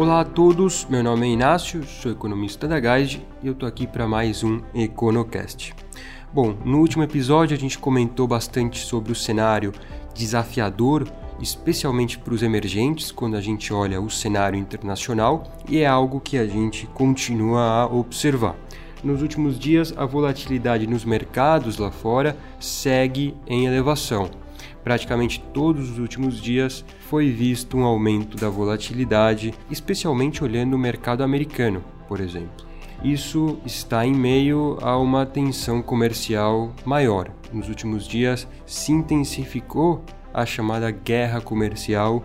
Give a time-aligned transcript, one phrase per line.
[0.00, 3.86] Olá a todos, meu nome é Inácio, sou economista da Guide e eu tô aqui
[3.86, 5.74] para mais um EconoCast.
[6.32, 9.74] Bom, no último episódio a gente comentou bastante sobre o cenário
[10.14, 11.06] desafiador,
[11.38, 16.38] especialmente para os emergentes, quando a gente olha o cenário internacional, e é algo que
[16.38, 18.56] a gente continua a observar.
[19.04, 24.30] Nos últimos dias, a volatilidade nos mercados lá fora segue em elevação.
[24.82, 31.22] Praticamente todos os últimos dias foi visto um aumento da volatilidade, especialmente olhando o mercado
[31.22, 32.66] americano, por exemplo.
[33.02, 37.30] Isso está em meio a uma tensão comercial maior.
[37.52, 40.04] Nos últimos dias se intensificou
[40.34, 42.22] a chamada guerra comercial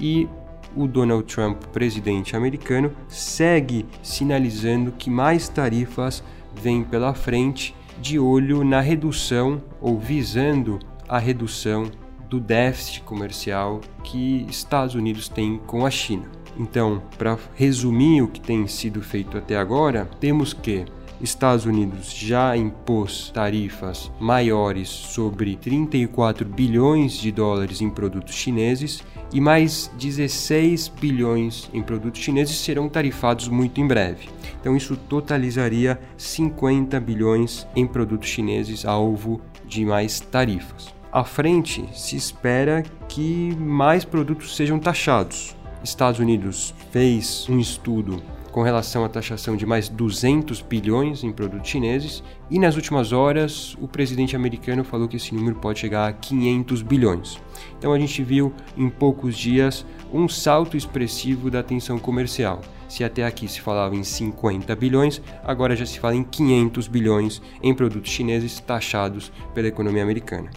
[0.00, 0.28] e
[0.74, 6.22] o Donald Trump, presidente americano, segue sinalizando que mais tarifas
[6.60, 10.78] vêm pela frente, de olho na redução ou visando
[11.08, 11.90] a redução
[12.28, 16.24] do déficit comercial que Estados Unidos tem com a China.
[16.58, 20.86] Então, para resumir o que tem sido feito até agora, temos que
[21.20, 29.02] Estados Unidos já impôs tarifas maiores sobre 34 bilhões de dólares em produtos chineses
[29.32, 34.28] e mais 16 bilhões em produtos chineses serão tarifados muito em breve.
[34.60, 40.95] Então isso totalizaria 50 bilhões em produtos chineses alvo de mais tarifas.
[41.16, 48.60] À frente se espera que mais produtos sejam taxados, Estados Unidos fez um estudo com
[48.60, 53.88] relação à taxação de mais 200 bilhões em produtos chineses e nas últimas horas o
[53.88, 57.40] presidente americano falou que esse número pode chegar a 500 bilhões.
[57.78, 62.60] Então a gente viu em poucos dias um salto expressivo da tensão comercial.
[62.88, 67.42] Se até aqui se falava em 50 bilhões, agora já se fala em 500 bilhões
[67.62, 70.50] em produtos chineses taxados pela economia americana.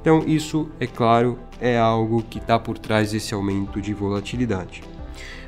[0.00, 4.82] Então, isso, é claro, é algo que está por trás desse aumento de volatilidade.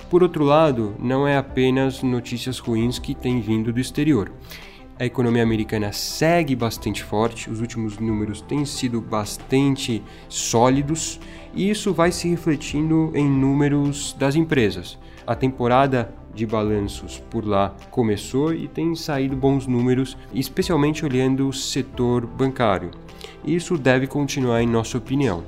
[0.09, 4.32] Por outro lado, não é apenas notícias ruins que têm vindo do exterior.
[5.00, 11.21] A economia americana segue bastante forte, os últimos números têm sido bastante sólidos
[11.54, 14.98] e isso vai se refletindo em números das empresas.
[15.25, 21.53] A temporada de balanços por lá começou e tem saído bons números, especialmente olhando o
[21.53, 22.91] setor bancário.
[23.44, 25.43] Isso deve continuar, em nossa opinião.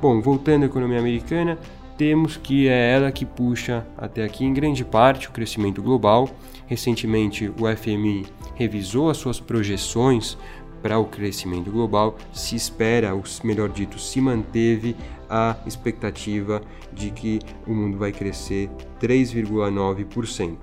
[0.00, 1.58] Bom, voltando à economia americana,
[1.96, 6.28] temos que é ela que puxa até aqui em grande parte o crescimento global.
[6.66, 10.36] Recentemente, o FMI revisou as suas projeções
[10.82, 12.16] para o crescimento global.
[12.32, 14.96] Se espera, ou melhor dito, se manteve
[15.30, 16.60] a expectativa
[16.92, 18.68] de que o mundo vai crescer
[19.00, 20.56] 3,9%.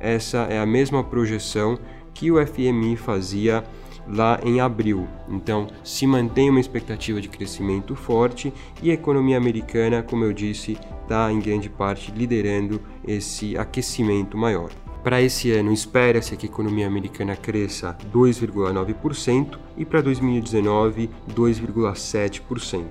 [0.00, 1.78] Essa é a mesma projeção
[2.14, 3.64] que o FMI fazia
[4.08, 5.06] lá em abril.
[5.28, 8.52] Então, se mantém uma expectativa de crescimento forte
[8.82, 14.70] e a economia americana, como eu disse, está em grande parte liderando esse aquecimento maior.
[15.08, 22.84] Para esse ano, espera-se que a economia americana cresça 2,9% e para 2019, 2,7%.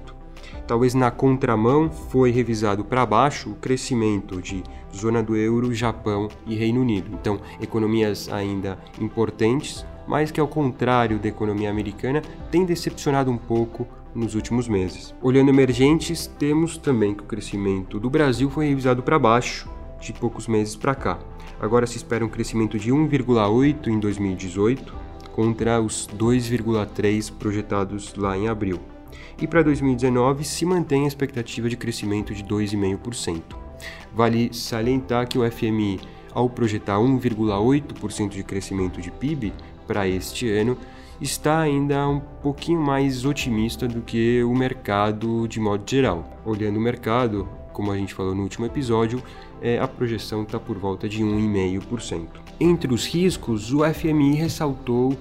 [0.65, 6.55] Talvez na contramão foi revisado para baixo o crescimento de zona do euro, Japão e
[6.55, 7.11] Reino Unido.
[7.13, 13.87] Então, economias ainda importantes, mas que ao contrário da economia americana tem decepcionado um pouco
[14.15, 15.13] nos últimos meses.
[15.21, 20.47] Olhando emergentes, temos também que o crescimento do Brasil foi revisado para baixo de poucos
[20.47, 21.19] meses para cá.
[21.59, 24.93] Agora se espera um crescimento de 1,8 em 2018
[25.33, 28.79] contra os 2,3 projetados lá em abril.
[29.39, 33.41] E para 2019 se mantém a expectativa de crescimento de 2,5%.
[34.13, 35.99] Vale salientar que o FMI,
[36.33, 39.53] ao projetar 1,8% de crescimento de PIB,
[39.85, 40.77] para este ano
[41.21, 46.39] está ainda um pouquinho mais otimista do que o mercado de modo geral.
[46.45, 47.47] Olhando o mercado,
[47.77, 49.21] como a gente falou no último episódio,
[49.61, 52.25] é, a projeção está por volta de 1,5%.
[52.59, 55.15] Entre os riscos, o FMI ressaltou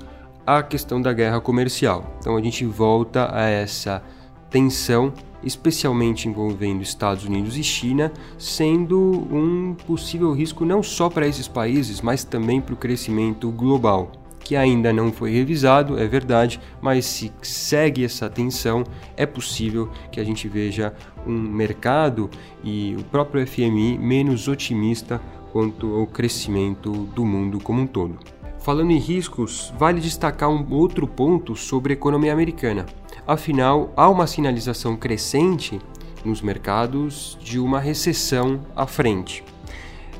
[0.46, 2.16] a questão da guerra comercial.
[2.18, 4.02] Então a gente volta a essa
[4.48, 5.12] tensão,
[5.44, 8.98] especialmente envolvendo Estados Unidos e China, sendo
[9.30, 14.10] um possível risco não só para esses países, mas também para o crescimento global
[14.46, 18.84] que ainda não foi revisado, é verdade, mas se segue essa tensão,
[19.16, 20.94] é possível que a gente veja
[21.26, 22.30] um mercado
[22.62, 25.20] e o próprio FMI menos otimista
[25.50, 28.20] quanto ao crescimento do mundo como um todo.
[28.60, 32.86] Falando em riscos, vale destacar um outro ponto sobre a economia americana.
[33.26, 35.80] Afinal, há uma sinalização crescente
[36.24, 39.42] nos mercados de uma recessão à frente.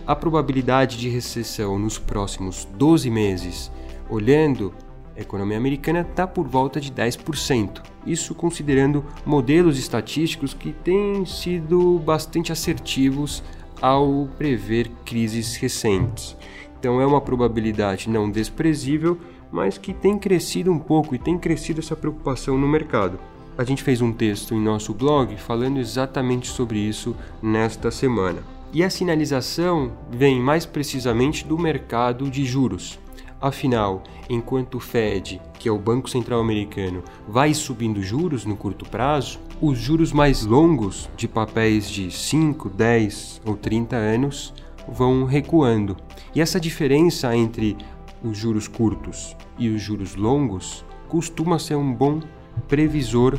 [0.05, 3.70] A probabilidade de recessão nos próximos 12 meses
[4.08, 4.73] olhando,
[5.17, 7.82] a economia americana está por volta de 10%.
[8.06, 13.43] Isso considerando modelos estatísticos que têm sido bastante assertivos
[13.81, 16.37] ao prever crises recentes.
[16.79, 19.19] Então é uma probabilidade não desprezível,
[19.50, 23.19] mas que tem crescido um pouco e tem crescido essa preocupação no mercado.
[23.56, 28.43] A gente fez um texto em nosso blog falando exatamente sobre isso nesta semana.
[28.70, 32.99] E a sinalização vem mais precisamente do mercado de juros.
[33.41, 38.88] Afinal, enquanto o Fed, que é o Banco Central Americano, vai subindo juros no curto
[38.88, 44.55] prazo, os juros mais longos de papéis de 5, 10 ou 30 anos
[44.88, 45.97] vão recuando.
[46.35, 47.77] E essa diferença entre
[48.23, 52.21] os juros curtos e os juros longos costuma ser um bom
[52.67, 53.38] previsor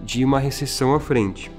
[0.00, 1.50] de uma recessão à frente.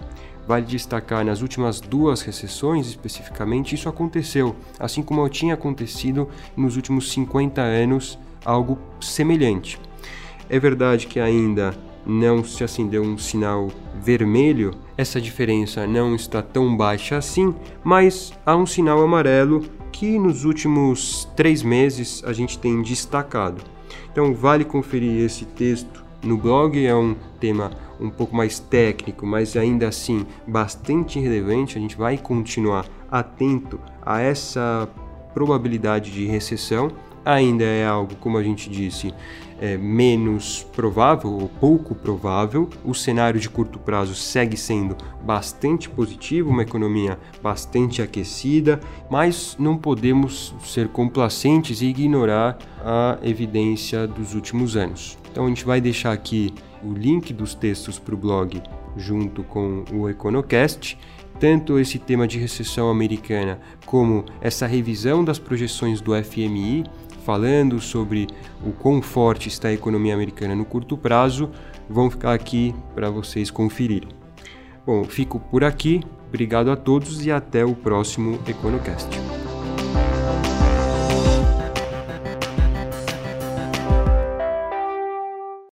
[0.48, 7.12] Vale destacar nas últimas duas recessões especificamente, isso aconteceu, assim como tinha acontecido nos últimos
[7.12, 9.78] 50 anos, algo semelhante.
[10.50, 13.68] É verdade que ainda não se acendeu um sinal
[14.02, 17.54] vermelho, essa diferença não está tão baixa assim,
[17.84, 23.62] mas há um sinal amarelo que nos últimos três meses a gente tem destacado.
[24.10, 29.56] Então vale conferir esse texto no blog, é um tema um pouco mais técnico, mas
[29.56, 31.78] ainda assim bastante relevante.
[31.78, 34.88] A gente vai continuar atento a essa
[35.34, 36.92] probabilidade de recessão.
[37.28, 39.14] Ainda é algo, como a gente disse,
[39.60, 42.70] é, menos provável ou pouco provável.
[42.86, 44.96] O cenário de curto prazo segue sendo
[45.26, 48.80] bastante positivo, uma economia bastante aquecida,
[49.10, 55.18] mas não podemos ser complacentes e ignorar a evidência dos últimos anos.
[55.30, 58.64] Então a gente vai deixar aqui o link dos textos para o blog
[58.96, 60.98] junto com o Econocast.
[61.42, 66.84] Tanto esse tema de recessão americana como essa revisão das projeções do FMI,
[67.28, 68.26] falando sobre
[68.66, 71.52] o quão forte está a economia americana no curto prazo,
[71.90, 74.08] vão ficar aqui para vocês conferirem.
[74.86, 79.27] Bom, fico por aqui, obrigado a todos e até o próximo Econocast.